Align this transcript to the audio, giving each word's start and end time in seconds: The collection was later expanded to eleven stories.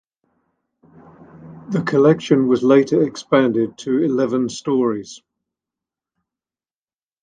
The 1.69 1.83
collection 1.85 2.47
was 2.47 2.63
later 2.63 3.03
expanded 3.03 3.77
to 3.77 3.99
eleven 3.99 4.49
stories. 4.49 5.21